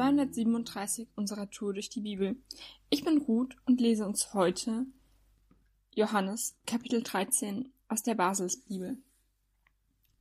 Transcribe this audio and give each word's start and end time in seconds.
237 0.00 1.08
unserer 1.14 1.50
Tour 1.50 1.74
durch 1.74 1.90
die 1.90 2.00
Bibel. 2.00 2.36
Ich 2.88 3.04
bin 3.04 3.18
Ruth 3.18 3.54
und 3.66 3.82
lese 3.82 4.06
uns 4.06 4.32
heute 4.32 4.86
Johannes 5.94 6.56
Kapitel 6.66 7.02
13 7.02 7.70
aus 7.88 8.02
der 8.02 8.14
Baselsbibel. 8.14 8.96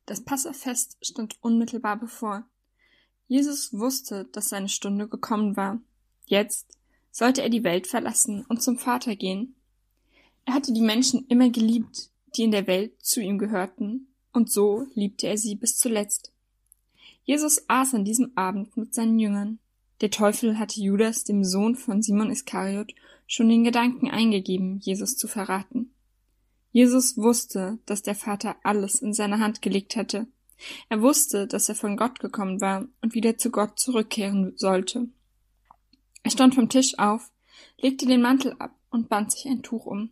Das 0.06 0.20
Passafest 0.20 0.98
stand 1.02 1.42
unmittelbar 1.42 1.98
bevor. 1.98 2.44
Jesus 3.30 3.72
wusste, 3.72 4.26
dass 4.34 4.50
seine 4.50 4.68
Stunde 4.68 5.08
gekommen 5.08 5.56
war. 5.56 5.80
Jetzt 6.26 6.78
sollte 7.10 7.42
er 7.42 7.50
die 7.50 7.64
Welt 7.64 7.88
verlassen 7.88 8.46
und 8.50 8.62
zum 8.62 8.78
Vater 8.78 9.16
gehen. 9.16 9.56
Er 10.44 10.56
hatte 10.56 10.74
die 10.74 10.82
Menschen 10.82 11.26
immer 11.30 11.50
geliebt, 11.52 12.10
die 12.36 12.44
in 12.44 12.52
der 12.52 12.68
Welt 12.68 13.02
zu 13.02 13.22
ihm 13.22 13.38
gehörten, 13.38 14.10
und 14.34 14.52
so 14.52 14.88
liebte 14.94 15.28
er 15.28 15.38
sie 15.38 15.56
bis 15.56 15.78
zuletzt. 15.78 16.34
Jesus 17.24 17.64
aß 17.70 17.94
an 17.94 18.04
diesem 18.04 18.34
Abend 18.36 18.76
mit 18.76 18.94
seinen 18.94 19.20
Jüngern. 19.20 19.60
Der 20.02 20.12
Teufel 20.12 20.58
hatte 20.58 20.82
Judas, 20.82 21.24
dem 21.24 21.44
Sohn 21.44 21.76
von 21.76 22.02
Simon 22.02 22.32
Iskariot, 22.32 22.94
schon 23.28 23.50
den 23.50 23.64
Gedanken 23.64 24.10
eingegeben, 24.10 24.80
Jesus 24.80 25.18
zu 25.18 25.28
verraten. 25.28 25.94
Jesus 26.72 27.18
wusste, 27.18 27.80
dass 27.86 28.02
der 28.02 28.16
Vater 28.16 28.56
alles 28.64 29.02
in 29.02 29.14
seine 29.14 29.40
Hand 29.40 29.62
gelegt 29.62 29.96
hatte. 29.96 30.28
Er 30.88 31.02
wusste, 31.02 31.48
dass 31.48 31.70
er 31.70 31.76
von 31.76 31.98
Gott 31.98 32.20
gekommen 32.20 32.62
war 32.62 32.86
und 33.02 33.14
wieder 33.14 33.38
zu 33.38 33.50
Gott 33.50 33.80
zurückkehren 33.80 34.54
sollte. 34.56 35.10
Er 36.24 36.32
stand 36.32 36.56
vom 36.56 36.70
Tisch 36.70 36.98
auf, 37.00 37.32
legte 37.78 38.06
den 38.06 38.22
Mantel 38.22 38.56
ab 38.60 38.76
und 38.90 39.10
band 39.10 39.32
sich 39.32 39.46
ein 39.48 39.64
Tuch 39.64 39.86
um. 39.86 40.12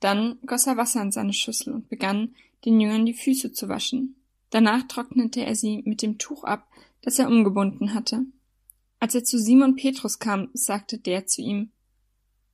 Dann 0.00 0.38
goss 0.46 0.66
er 0.66 0.76
Wasser 0.76 1.02
in 1.02 1.12
seine 1.12 1.32
Schüssel 1.32 1.72
und 1.72 1.88
begann, 1.88 2.34
den 2.64 2.80
Jüngern 2.80 3.06
die 3.06 3.14
Füße 3.14 3.52
zu 3.52 3.68
waschen. 3.68 4.16
Danach 4.50 4.86
trocknete 4.88 5.44
er 5.44 5.54
sie 5.54 5.82
mit 5.84 6.02
dem 6.02 6.18
Tuch 6.18 6.44
ab, 6.44 6.66
das 7.02 7.18
er 7.18 7.28
umgebunden 7.28 7.94
hatte. 7.94 8.24
Als 9.00 9.14
er 9.14 9.24
zu 9.24 9.38
Simon 9.38 9.76
Petrus 9.76 10.18
kam, 10.18 10.50
sagte 10.52 10.98
der 10.98 11.26
zu 11.26 11.40
ihm, 11.42 11.70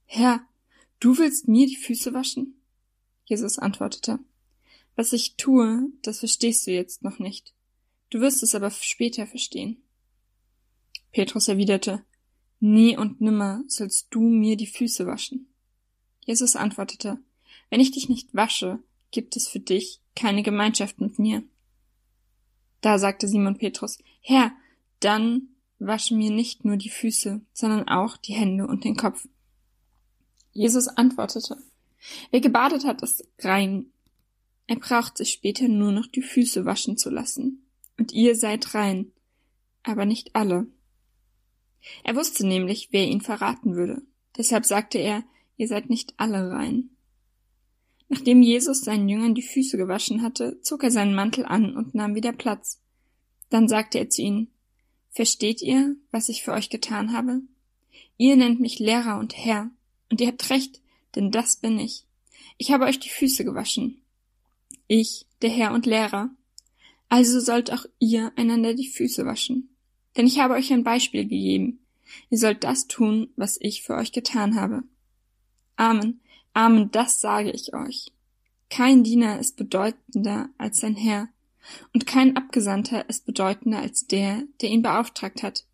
Herr, 0.04 0.46
du 1.00 1.16
willst 1.16 1.48
mir 1.48 1.66
die 1.66 1.76
Füße 1.76 2.12
waschen? 2.12 2.54
Jesus 3.24 3.58
antwortete, 3.58 4.18
Was 4.96 5.12
ich 5.12 5.36
tue, 5.36 5.88
das 6.02 6.18
verstehst 6.18 6.66
du 6.66 6.72
jetzt 6.72 7.02
noch 7.02 7.18
nicht. 7.18 7.54
Du 8.10 8.20
wirst 8.20 8.42
es 8.42 8.54
aber 8.54 8.70
später 8.70 9.26
verstehen. 9.26 9.82
Petrus 11.12 11.48
erwiderte, 11.48 12.04
Nie 12.60 12.96
und 12.96 13.20
nimmer 13.20 13.62
sollst 13.66 14.08
du 14.10 14.20
mir 14.20 14.56
die 14.56 14.66
Füße 14.66 15.06
waschen. 15.06 15.48
Jesus 16.24 16.56
antwortete, 16.56 17.18
Wenn 17.70 17.80
ich 17.80 17.90
dich 17.90 18.08
nicht 18.08 18.34
wasche, 18.34 18.82
gibt 19.10 19.36
es 19.36 19.48
für 19.48 19.60
dich 19.60 20.00
keine 20.14 20.42
Gemeinschaft 20.42 21.00
mit 21.00 21.18
mir. 21.18 21.42
Da 22.80 22.98
sagte 22.98 23.28
Simon 23.28 23.56
Petrus, 23.56 23.98
Herr, 24.20 24.52
dann 25.00 25.53
wasche 25.78 26.14
mir 26.14 26.30
nicht 26.30 26.64
nur 26.64 26.76
die 26.76 26.90
Füße, 26.90 27.40
sondern 27.52 27.88
auch 27.88 28.16
die 28.16 28.34
Hände 28.34 28.66
und 28.66 28.84
den 28.84 28.96
Kopf. 28.96 29.26
Jesus 30.52 30.88
antwortete, 30.88 31.56
wer 32.30 32.40
gebadet 32.40 32.84
hat, 32.84 33.02
ist 33.02 33.26
rein. 33.40 33.86
Er 34.66 34.76
braucht 34.76 35.18
sich 35.18 35.30
später 35.30 35.68
nur 35.68 35.92
noch 35.92 36.06
die 36.06 36.22
Füße 36.22 36.64
waschen 36.64 36.96
zu 36.96 37.10
lassen. 37.10 37.66
Und 37.98 38.12
ihr 38.12 38.34
seid 38.34 38.74
rein, 38.74 39.12
aber 39.82 40.04
nicht 40.06 40.34
alle. 40.34 40.66
Er 42.02 42.16
wusste 42.16 42.46
nämlich, 42.46 42.88
wer 42.92 43.06
ihn 43.06 43.20
verraten 43.20 43.74
würde. 43.74 44.02
Deshalb 44.36 44.64
sagte 44.64 44.98
er, 44.98 45.22
ihr 45.56 45.68
seid 45.68 45.90
nicht 45.90 46.14
alle 46.16 46.50
rein. 46.50 46.90
Nachdem 48.08 48.42
Jesus 48.42 48.80
seinen 48.80 49.08
Jüngern 49.08 49.34
die 49.34 49.42
Füße 49.42 49.76
gewaschen 49.76 50.22
hatte, 50.22 50.60
zog 50.60 50.82
er 50.82 50.90
seinen 50.90 51.14
Mantel 51.14 51.44
an 51.44 51.76
und 51.76 51.94
nahm 51.94 52.14
wieder 52.14 52.32
Platz. 52.32 52.80
Dann 53.50 53.68
sagte 53.68 53.98
er 53.98 54.08
zu 54.08 54.22
ihnen, 54.22 54.48
Versteht 55.14 55.62
ihr, 55.62 55.94
was 56.10 56.28
ich 56.28 56.42
für 56.42 56.52
euch 56.52 56.70
getan 56.70 57.12
habe? 57.12 57.40
Ihr 58.16 58.36
nennt 58.36 58.60
mich 58.60 58.80
Lehrer 58.80 59.18
und 59.18 59.36
Herr, 59.36 59.70
und 60.10 60.20
ihr 60.20 60.26
habt 60.26 60.50
recht, 60.50 60.80
denn 61.14 61.30
das 61.30 61.56
bin 61.56 61.78
ich. 61.78 62.04
Ich 62.58 62.72
habe 62.72 62.84
euch 62.84 62.98
die 62.98 63.08
Füße 63.08 63.44
gewaschen. 63.44 64.02
Ich, 64.88 65.26
der 65.40 65.50
Herr 65.50 65.72
und 65.72 65.86
Lehrer. 65.86 66.30
Also 67.08 67.38
sollt 67.38 67.72
auch 67.72 67.86
ihr 68.00 68.32
einander 68.36 68.74
die 68.74 68.88
Füße 68.88 69.24
waschen. 69.24 69.74
Denn 70.16 70.26
ich 70.26 70.40
habe 70.40 70.54
euch 70.54 70.72
ein 70.72 70.84
Beispiel 70.84 71.22
gegeben. 71.22 71.78
Ihr 72.30 72.38
sollt 72.38 72.64
das 72.64 72.86
tun, 72.88 73.30
was 73.36 73.56
ich 73.60 73.82
für 73.82 73.94
euch 73.94 74.12
getan 74.12 74.56
habe. 74.56 74.82
Amen. 75.76 76.20
Amen, 76.52 76.90
das 76.90 77.20
sage 77.20 77.50
ich 77.50 77.72
euch. 77.74 78.12
Kein 78.68 79.04
Diener 79.04 79.38
ist 79.38 79.56
bedeutender 79.56 80.48
als 80.58 80.80
sein 80.80 80.96
Herr, 80.96 81.28
und 81.92 82.06
kein 82.06 82.36
Abgesandter 82.36 83.08
ist 83.08 83.26
bedeutender 83.26 83.78
als 83.78 84.06
der, 84.06 84.42
der 84.60 84.70
ihn 84.70 84.82
beauftragt 84.82 85.42
hat. 85.42 85.64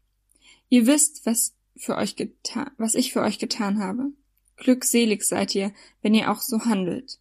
Ihr 0.68 0.86
wisst, 0.86 1.26
was 1.26 1.54
für 1.76 1.96
euch 1.96 2.16
was 2.76 2.94
ich 2.94 3.12
für 3.12 3.22
euch 3.22 3.38
getan 3.38 3.80
habe. 3.80 4.12
Glückselig 4.56 5.24
seid 5.24 5.54
ihr, 5.54 5.72
wenn 6.02 6.14
ihr 6.14 6.30
auch 6.30 6.42
so 6.42 6.64
handelt. 6.64 7.18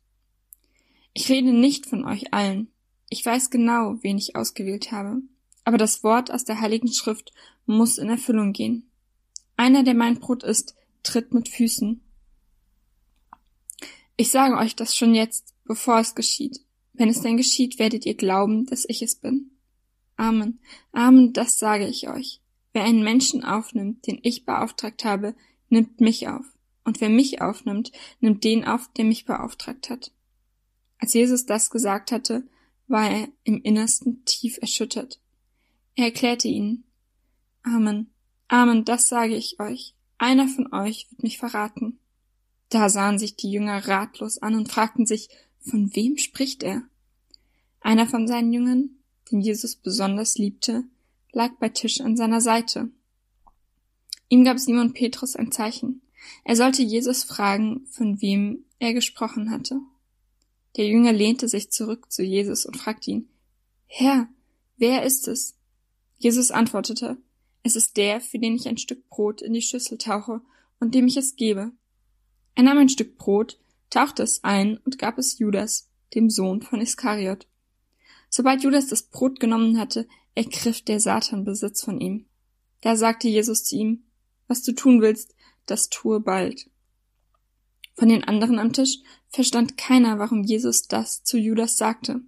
Ich 1.13 1.29
rede 1.29 1.53
nicht 1.53 1.85
von 1.85 2.05
euch 2.05 2.33
allen. 2.33 2.67
Ich 3.09 3.25
weiß 3.25 3.49
genau, 3.49 3.97
wen 4.01 4.17
ich 4.17 4.35
ausgewählt 4.35 4.91
habe. 4.91 5.21
Aber 5.63 5.77
das 5.77 6.03
Wort 6.03 6.31
aus 6.31 6.43
der 6.43 6.61
Heiligen 6.61 6.91
Schrift 6.91 7.33
muss 7.65 7.97
in 7.97 8.09
Erfüllung 8.09 8.53
gehen. 8.53 8.89
Einer, 9.55 9.83
der 9.83 9.93
mein 9.93 10.19
Brot 10.19 10.43
isst, 10.43 10.75
tritt 11.03 11.33
mit 11.33 11.49
Füßen. 11.49 12.01
Ich 14.17 14.31
sage 14.31 14.57
euch 14.57 14.75
das 14.75 14.95
schon 14.95 15.15
jetzt, 15.15 15.53
bevor 15.65 15.99
es 15.99 16.13
geschieht. 16.13 16.61
Wenn 16.99 17.07
es 17.07 17.21
denn 17.21 17.37
geschieht, 17.37 17.79
werdet 17.79 18.05
ihr 18.05 18.13
glauben, 18.13 18.65
dass 18.65 18.83
ich 18.85 19.01
es 19.01 19.15
bin. 19.15 19.51
Amen. 20.17 20.59
Amen, 20.91 21.31
das 21.31 21.57
sage 21.57 21.87
ich 21.87 22.09
euch. 22.09 22.41
Wer 22.73 22.83
einen 22.83 23.05
Menschen 23.05 23.45
aufnimmt, 23.45 24.05
den 24.05 24.19
ich 24.21 24.43
beauftragt 24.43 25.05
habe, 25.05 25.33
nimmt 25.69 26.01
mich 26.01 26.27
auf. 26.27 26.45
Und 26.83 26.99
wer 26.99 27.07
mich 27.07 27.41
aufnimmt, 27.41 27.93
nimmt 28.19 28.43
den 28.43 28.65
auf, 28.65 28.91
der 28.97 29.05
mich 29.05 29.23
beauftragt 29.23 29.89
hat. 29.89 30.11
Als 30.97 31.13
Jesus 31.13 31.45
das 31.45 31.69
gesagt 31.69 32.11
hatte, 32.11 32.43
war 32.89 33.09
er 33.09 33.29
im 33.45 33.61
Innersten 33.61 34.25
tief 34.25 34.57
erschüttert. 34.59 35.21
Er 35.95 36.07
erklärte 36.07 36.49
ihnen, 36.49 36.83
Amen, 37.63 38.09
Amen, 38.49 38.83
das 38.83 39.07
sage 39.07 39.37
ich 39.37 39.61
euch. 39.61 39.95
Einer 40.17 40.49
von 40.49 40.73
euch 40.73 41.07
wird 41.09 41.23
mich 41.23 41.37
verraten. 41.37 41.97
Da 42.67 42.89
sahen 42.89 43.17
sich 43.17 43.37
die 43.37 43.51
Jünger 43.51 43.87
ratlos 43.87 44.39
an 44.39 44.55
und 44.55 44.69
fragten 44.69 45.05
sich, 45.05 45.29
von 45.61 45.95
wem 45.95 46.17
spricht 46.17 46.63
er? 46.63 46.83
Einer 47.81 48.07
von 48.07 48.27
seinen 48.27 48.53
Jüngern, 48.53 48.89
den 49.31 49.41
Jesus 49.41 49.75
besonders 49.75 50.37
liebte, 50.37 50.83
lag 51.31 51.51
bei 51.59 51.69
Tisch 51.69 52.01
an 52.01 52.17
seiner 52.17 52.41
Seite. 52.41 52.89
Ihm 54.29 54.43
gab 54.43 54.59
Simon 54.59 54.93
Petrus 54.93 55.35
ein 55.35 55.51
Zeichen. 55.51 56.01
Er 56.43 56.55
sollte 56.55 56.83
Jesus 56.83 57.23
fragen, 57.23 57.85
von 57.87 58.21
wem 58.21 58.65
er 58.79 58.93
gesprochen 58.93 59.51
hatte. 59.51 59.79
Der 60.77 60.87
Jünger 60.87 61.11
lehnte 61.11 61.47
sich 61.47 61.71
zurück 61.71 62.11
zu 62.11 62.23
Jesus 62.23 62.65
und 62.65 62.77
fragte 62.77 63.11
ihn, 63.11 63.29
Herr, 63.85 64.27
wer 64.77 65.03
ist 65.03 65.27
es? 65.27 65.55
Jesus 66.17 66.51
antwortete, 66.51 67.17
es 67.63 67.75
ist 67.75 67.97
der, 67.97 68.21
für 68.21 68.39
den 68.39 68.55
ich 68.55 68.67
ein 68.67 68.77
Stück 68.77 69.09
Brot 69.09 69.41
in 69.41 69.53
die 69.53 69.61
Schüssel 69.61 69.97
tauche 69.97 70.41
und 70.79 70.95
dem 70.95 71.07
ich 71.07 71.17
es 71.17 71.35
gebe. 71.35 71.71
Er 72.55 72.63
nahm 72.63 72.77
ein 72.77 72.89
Stück 72.89 73.17
Brot, 73.17 73.59
tauchte 73.89 74.23
es 74.23 74.43
ein 74.43 74.77
und 74.77 74.97
gab 74.97 75.17
es 75.17 75.39
Judas, 75.39 75.89
dem 76.13 76.29
Sohn 76.29 76.61
von 76.61 76.81
Iskariot. 76.81 77.47
Sobald 78.29 78.63
Judas 78.63 78.87
das 78.87 79.03
Brot 79.03 79.39
genommen 79.39 79.79
hatte, 79.79 80.07
ergriff 80.35 80.81
der 80.81 80.99
Satan 80.99 81.43
Besitz 81.43 81.83
von 81.83 81.99
ihm. 81.99 82.25
Da 82.81 82.95
sagte 82.95 83.27
Jesus 83.27 83.65
zu 83.65 83.75
ihm, 83.75 84.03
was 84.47 84.63
du 84.63 84.73
tun 84.73 85.01
willst, 85.01 85.35
das 85.65 85.89
tue 85.89 86.19
bald. 86.19 86.69
Von 87.95 88.09
den 88.09 88.23
anderen 88.23 88.59
am 88.59 88.71
Tisch 88.71 88.99
verstand 89.27 89.77
keiner, 89.77 90.19
warum 90.19 90.43
Jesus 90.43 90.87
das 90.87 91.23
zu 91.23 91.37
Judas 91.37 91.77
sagte. 91.77 92.21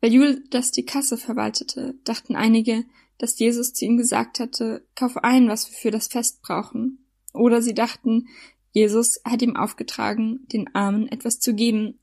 Weil 0.00 0.12
Judas 0.12 0.70
die 0.70 0.84
Kasse 0.84 1.16
verwaltete, 1.16 1.94
dachten 2.04 2.36
einige, 2.36 2.84
dass 3.18 3.38
Jesus 3.38 3.72
zu 3.72 3.84
ihm 3.84 3.96
gesagt 3.96 4.40
hatte, 4.40 4.86
kauf 4.94 5.16
ein, 5.16 5.48
was 5.48 5.70
wir 5.70 5.76
für 5.76 5.90
das 5.90 6.08
Fest 6.08 6.42
brauchen. 6.42 7.06
Oder 7.32 7.62
sie 7.62 7.74
dachten, 7.74 8.28
Jesus 8.72 9.20
hat 9.24 9.42
ihm 9.42 9.56
aufgetragen, 9.56 10.46
den 10.48 10.74
Armen 10.74 11.08
etwas 11.08 11.38
zu 11.38 11.54
geben. 11.54 11.98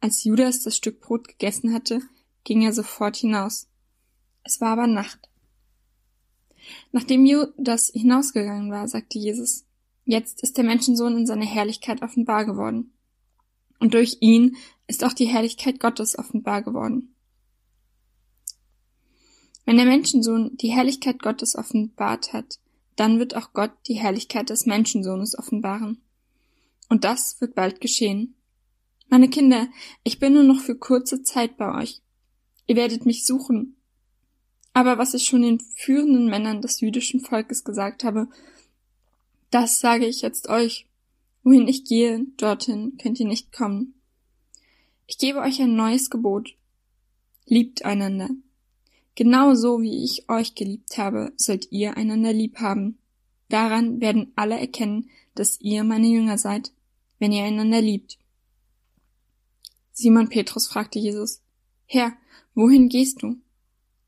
Als 0.00 0.24
Judas 0.24 0.62
das 0.62 0.76
Stück 0.76 1.00
Brot 1.00 1.28
gegessen 1.28 1.74
hatte, 1.74 2.00
ging 2.44 2.62
er 2.62 2.72
sofort 2.72 3.16
hinaus. 3.16 3.68
Es 4.44 4.60
war 4.60 4.70
aber 4.70 4.86
Nacht. 4.86 5.28
Nachdem 6.92 7.26
Judas 7.26 7.90
hinausgegangen 7.92 8.70
war, 8.70 8.86
sagte 8.88 9.18
Jesus, 9.18 9.64
jetzt 10.04 10.42
ist 10.42 10.56
der 10.56 10.64
Menschensohn 10.64 11.16
in 11.18 11.26
seiner 11.26 11.46
Herrlichkeit 11.46 12.02
offenbar 12.02 12.44
geworden. 12.44 12.92
Und 13.80 13.94
durch 13.94 14.18
ihn 14.20 14.56
ist 14.86 15.04
auch 15.04 15.12
die 15.12 15.26
Herrlichkeit 15.26 15.80
Gottes 15.80 16.18
offenbar 16.18 16.62
geworden. 16.62 17.14
Wenn 19.66 19.76
der 19.76 19.86
Menschensohn 19.86 20.56
die 20.56 20.70
Herrlichkeit 20.70 21.20
Gottes 21.20 21.56
offenbart 21.56 22.32
hat, 22.32 22.60
dann 22.96 23.18
wird 23.18 23.36
auch 23.36 23.52
Gott 23.52 23.72
die 23.88 23.94
Herrlichkeit 23.94 24.50
des 24.50 24.66
Menschensohnes 24.66 25.38
offenbaren. 25.38 26.00
Und 26.88 27.04
das 27.04 27.40
wird 27.40 27.54
bald 27.54 27.80
geschehen. 27.80 28.34
Meine 29.08 29.28
Kinder, 29.28 29.68
ich 30.02 30.18
bin 30.18 30.34
nur 30.34 30.42
noch 30.42 30.60
für 30.60 30.76
kurze 30.76 31.22
Zeit 31.22 31.56
bei 31.56 31.82
euch. 31.82 32.00
Ihr 32.66 32.76
werdet 32.76 33.06
mich 33.06 33.26
suchen. 33.26 33.76
Aber 34.72 34.98
was 34.98 35.14
ich 35.14 35.24
schon 35.24 35.42
den 35.42 35.60
führenden 35.60 36.26
Männern 36.26 36.60
des 36.60 36.80
jüdischen 36.80 37.20
Volkes 37.20 37.64
gesagt 37.64 38.04
habe, 38.04 38.28
das 39.50 39.78
sage 39.78 40.06
ich 40.06 40.22
jetzt 40.22 40.48
euch. 40.48 40.88
Wohin 41.44 41.68
ich 41.68 41.84
gehe, 41.84 42.26
dorthin 42.38 42.96
könnt 43.00 43.20
ihr 43.20 43.26
nicht 43.26 43.52
kommen. 43.52 43.94
Ich 45.06 45.18
gebe 45.18 45.40
euch 45.40 45.60
ein 45.60 45.76
neues 45.76 46.10
Gebot. 46.10 46.56
Liebt 47.44 47.84
einander. 47.84 48.30
Genauso 49.14 49.80
wie 49.80 50.02
ich 50.04 50.28
euch 50.28 50.54
geliebt 50.54 50.98
habe, 50.98 51.32
sollt 51.36 51.70
ihr 51.70 51.96
einander 51.96 52.32
lieb 52.32 52.58
haben. 52.58 52.98
Daran 53.48 54.00
werden 54.00 54.32
alle 54.34 54.58
erkennen, 54.58 55.10
dass 55.34 55.60
ihr 55.60 55.84
meine 55.84 56.08
Jünger 56.08 56.38
seid, 56.38 56.72
wenn 57.18 57.32
ihr 57.32 57.44
einander 57.44 57.80
liebt. 57.80 58.18
Simon 59.92 60.28
Petrus 60.28 60.66
fragte 60.66 60.98
Jesus, 60.98 61.40
Herr, 61.86 62.12
wohin 62.54 62.88
gehst 62.88 63.22
du? 63.22 63.36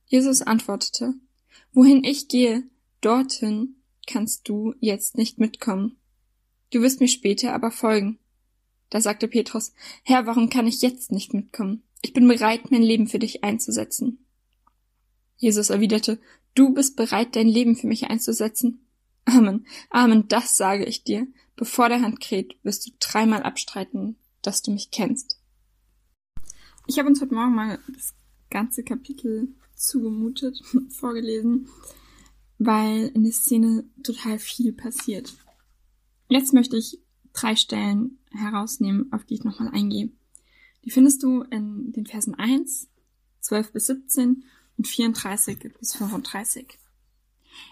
Jesus 0.07 0.43
antwortete, 0.43 1.15
Wohin 1.73 2.03
ich 2.05 2.29
gehe, 2.29 2.65
dorthin 3.01 3.77
kannst 4.07 4.49
du 4.49 4.75
jetzt 4.81 5.17
nicht 5.17 5.39
mitkommen. 5.39 5.97
Du 6.73 6.81
wirst 6.81 7.01
mir 7.01 7.09
später 7.09 7.53
aber 7.53 7.71
folgen. 7.71 8.19
Da 8.91 9.01
sagte 9.01 9.29
Petrus, 9.29 9.73
Herr, 10.03 10.27
warum 10.27 10.49
kann 10.49 10.67
ich 10.67 10.83
jetzt 10.83 11.13
nicht 11.13 11.35
mitkommen? 11.35 11.83
Ich 12.03 12.13
bin 12.13 12.27
bereit, 12.27 12.71
mein 12.71 12.83
Leben 12.83 13.07
für 13.07 13.19
dich 13.19 13.45
einzusetzen. 13.45 14.26
Jesus 15.37 15.71
erwiderte, 15.71 16.21
Du 16.55 16.73
bist 16.73 16.97
bereit, 16.97 17.37
dein 17.37 17.49
Leben 17.49 17.77
für 17.77 17.87
mich 17.87 18.05
einzusetzen? 18.05 18.81
Amen, 19.27 19.67
Amen, 19.91 20.27
das 20.29 20.57
sage 20.57 20.87
ich 20.87 21.05
dir. 21.05 21.27
Bevor 21.55 21.89
der 21.89 22.01
Hand 22.01 22.21
kräht, 22.21 22.57
wirst 22.63 22.87
du 22.87 22.93
dreimal 22.99 23.43
abstreiten, 23.43 24.17
dass 24.41 24.63
du 24.63 24.71
mich 24.71 24.91
kennst. 24.91 25.39
Ich 26.87 26.99
habe 26.99 27.09
uns 27.09 27.21
heute 27.21 27.35
Morgen 27.35 27.55
mal 27.55 27.79
das 27.93 28.15
ganze 28.49 28.85
Kapitel 28.85 29.49
zugemutet, 29.75 30.63
vorgelesen, 30.89 31.69
weil 32.59 33.09
in 33.09 33.25
der 33.25 33.33
Szene 33.33 33.85
total 34.03 34.39
viel 34.39 34.73
passiert. 34.73 35.35
Jetzt 36.29 36.55
möchte 36.55 36.77
ich 36.77 37.01
drei 37.33 37.55
Stellen 37.55 38.19
herausnehmen, 38.31 39.13
auf 39.13 39.25
die 39.25 39.35
ich 39.35 39.45
nochmal 39.45 39.69
eingehe. 39.69 40.11
Die 40.85 40.91
findest 40.91 41.23
du 41.23 41.43
in 41.43 41.93
den 41.93 42.07
Versen 42.07 42.35
1, 42.35 42.89
12 43.41 43.73
bis 43.73 43.87
17 43.87 44.45
und 44.77 44.87
34 44.87 45.59
bis 45.79 45.95
35. 45.95 46.79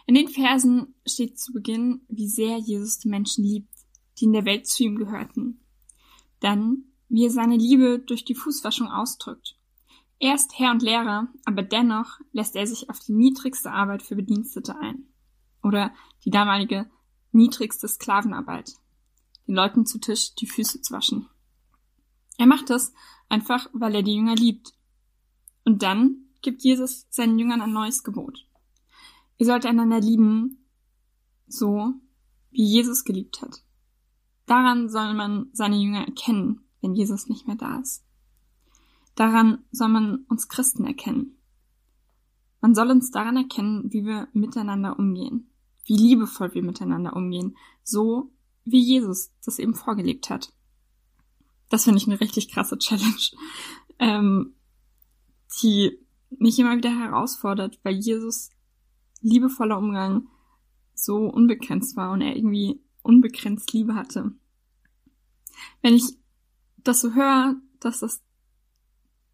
In 0.07 0.15
den 0.15 0.29
Versen 0.29 0.95
steht 1.07 1.39
zu 1.39 1.53
Beginn, 1.53 2.03
wie 2.09 2.29
sehr 2.29 2.59
Jesus 2.59 2.99
die 2.99 3.09
Menschen 3.09 3.45
liebt, 3.45 3.73
die 4.19 4.25
in 4.25 4.33
der 4.33 4.45
Welt 4.45 4.67
zu 4.67 4.85
ihm 4.85 4.97
gehörten. 4.97 5.61
Dann, 6.41 6.85
wie 7.09 7.25
er 7.25 7.31
seine 7.31 7.57
Liebe 7.57 7.99
durch 7.99 8.25
die 8.25 8.35
Fußwaschung 8.35 8.89
ausdrückt. 8.89 9.57
Er 10.19 10.35
ist 10.35 10.59
Herr 10.59 10.71
und 10.71 10.83
Lehrer, 10.83 11.29
aber 11.45 11.63
dennoch 11.63 12.19
lässt 12.33 12.57
er 12.57 12.67
sich 12.67 12.89
auf 12.89 12.99
die 13.01 13.13
niedrigste 13.13 13.71
Arbeit 13.71 14.03
für 14.03 14.17
Bedienstete 14.17 14.79
ein. 14.79 15.09
Oder 15.63 15.93
die 16.25 16.31
damalige 16.31 16.91
niedrigste 17.33 17.89
Sklavenarbeit. 17.89 18.75
Den 19.47 19.57
Leuten 19.57 19.87
zu 19.87 19.99
Tisch 19.99 20.35
die 20.35 20.47
Füße 20.47 20.81
zu 20.81 20.95
waschen. 20.95 21.29
Er 22.39 22.47
macht 22.47 22.71
das 22.71 22.93
einfach, 23.29 23.69
weil 23.73 23.95
er 23.95 24.03
die 24.03 24.15
Jünger 24.15 24.35
liebt. 24.35 24.73
Und 25.65 25.83
dann 25.83 26.24
gibt 26.45 26.63
Jesus 26.63 27.07
seinen 27.11 27.39
Jüngern 27.39 27.61
ein 27.61 27.73
neues 27.73 28.05
Gebot. 28.05 28.47
Ihr 29.39 29.47
sollt 29.47 29.67
einander 29.67 29.99
lieben, 29.99 30.65
so 31.49 31.95
wie 32.53 32.65
Jesus 32.65 33.03
geliebt 33.03 33.43
hat. 33.43 33.65
Daran 34.47 34.89
soll 34.89 35.15
man 35.15 35.49
seine 35.53 35.77
Jünger 35.77 36.07
erkennen, 36.07 36.61
wenn 36.81 36.95
Jesus 36.95 37.29
nicht 37.29 37.49
mehr 37.49 37.57
da 37.57 37.81
ist. 37.81 38.05
Daran 39.17 39.65
soll 39.73 39.89
man 39.89 40.25
uns 40.29 40.49
Christen 40.49 40.85
erkennen. 40.85 41.39
Man 42.61 42.75
soll 42.75 42.91
uns 42.91 43.11
daran 43.11 43.37
erkennen, 43.37 43.93
wie 43.93 44.05
wir 44.05 44.29
miteinander 44.33 44.99
umgehen, 44.99 45.51
wie 45.87 45.97
liebevoll 45.97 46.55
wir 46.55 46.63
miteinander 46.63 47.15
umgehen, 47.17 47.57
so 47.83 48.31
wie 48.65 48.81
Jesus 48.81 49.33
das 49.45 49.59
eben 49.59 49.75
vorgelebt 49.75 50.31
hat. 50.31 50.53
Das 51.69 51.85
finde 51.85 51.99
ich 51.99 52.07
eine 52.07 52.21
richtig 52.21 52.51
krasse 52.51 52.79
Challenge, 52.79 53.31
ähm, 53.99 54.55
die 55.63 56.04
mich 56.39 56.59
immer 56.59 56.77
wieder 56.77 56.91
herausfordert, 56.91 57.79
weil 57.83 57.95
Jesus 57.95 58.51
liebevoller 59.21 59.79
Umgang 59.79 60.29
so 60.95 61.17
unbegrenzt 61.17 61.97
war 61.97 62.13
und 62.13 62.21
er 62.21 62.37
irgendwie 62.37 62.81
unbegrenzt 63.03 63.73
Liebe 63.73 63.95
hatte. 63.95 64.33
Wenn 65.83 65.95
ich 65.95 66.19
das 66.79 67.01
so 67.01 67.15
höre, 67.15 67.57
dass 67.81 68.01
das 68.01 68.23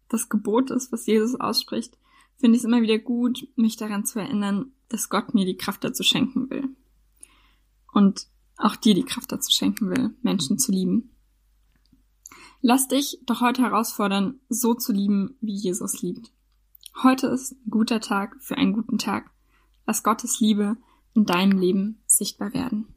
das 0.09 0.29
Gebot 0.29 0.71
ist, 0.71 0.91
was 0.91 1.05
Jesus 1.05 1.39
ausspricht, 1.39 1.97
finde 2.37 2.57
ich 2.57 2.63
es 2.63 2.65
immer 2.65 2.81
wieder 2.81 2.99
gut, 2.99 3.47
mich 3.55 3.77
daran 3.77 4.05
zu 4.05 4.19
erinnern, 4.19 4.73
dass 4.89 5.09
Gott 5.09 5.33
mir 5.33 5.45
die 5.45 5.55
Kraft 5.55 5.83
dazu 5.83 6.03
schenken 6.03 6.49
will. 6.49 6.69
Und 7.93 8.27
auch 8.57 8.75
dir 8.75 8.93
die 8.93 9.05
Kraft 9.05 9.31
dazu 9.31 9.51
schenken 9.51 9.89
will, 9.89 10.13
Menschen 10.21 10.59
zu 10.59 10.71
lieben. 10.71 11.11
Lass 12.61 12.87
dich 12.87 13.19
doch 13.25 13.41
heute 13.41 13.61
herausfordern, 13.63 14.39
so 14.49 14.73
zu 14.73 14.91
lieben, 14.91 15.35
wie 15.41 15.55
Jesus 15.55 16.01
liebt. 16.01 16.31
Heute 17.03 17.27
ist 17.27 17.53
ein 17.53 17.71
guter 17.71 17.99
Tag 17.99 18.35
für 18.41 18.57
einen 18.57 18.73
guten 18.73 18.97
Tag. 18.97 19.31
Lass 19.87 20.03
Gottes 20.03 20.39
Liebe 20.39 20.77
in 21.13 21.25
deinem 21.25 21.57
Leben 21.57 22.01
sichtbar 22.05 22.53
werden. 22.53 22.93